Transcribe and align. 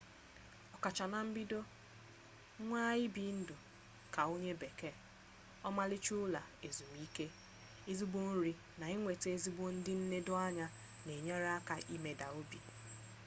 okacha 0.75 1.05
na 1.11 1.19
mbido 1.29 1.59
nwaa 2.65 2.93
ibi 3.05 3.23
ndu 3.39 3.55
ka 4.13 4.21
onye 4.33 4.53
bekee 4.61 4.95
omaricha 5.67 6.13
ulo 6.25 6.41
ezumike 6.67 7.25
ezigbo 7.91 8.19
nri 8.31 8.53
na 8.79 8.85
inweta 8.95 9.27
ezigbo 9.35 9.65
ndi 9.77 9.93
nnedo 9.99 10.33
anya 10.47 10.67
n'enyere 11.05 11.47
aka 11.59 11.75
imeda 11.95 12.25
obi 12.39 12.59